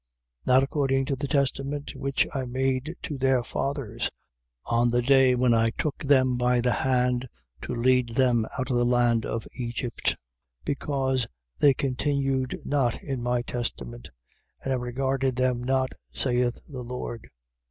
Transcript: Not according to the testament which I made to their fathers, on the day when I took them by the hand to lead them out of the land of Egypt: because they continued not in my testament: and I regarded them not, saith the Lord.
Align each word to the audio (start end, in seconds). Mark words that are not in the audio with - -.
Not 0.47 0.63
according 0.63 1.05
to 1.05 1.15
the 1.15 1.27
testament 1.27 1.91
which 1.95 2.25
I 2.33 2.45
made 2.45 2.95
to 3.03 3.19
their 3.19 3.43
fathers, 3.43 4.09
on 4.65 4.89
the 4.89 5.03
day 5.03 5.35
when 5.35 5.53
I 5.53 5.69
took 5.69 5.99
them 5.99 6.39
by 6.39 6.59
the 6.59 6.71
hand 6.71 7.27
to 7.61 7.75
lead 7.75 8.09
them 8.15 8.47
out 8.57 8.71
of 8.71 8.77
the 8.77 8.83
land 8.83 9.27
of 9.27 9.45
Egypt: 9.57 10.17
because 10.65 11.27
they 11.59 11.75
continued 11.75 12.59
not 12.65 12.99
in 13.03 13.21
my 13.21 13.43
testament: 13.43 14.09
and 14.63 14.73
I 14.73 14.77
regarded 14.77 15.35
them 15.35 15.63
not, 15.63 15.91
saith 16.11 16.57
the 16.67 16.81
Lord. 16.81 17.29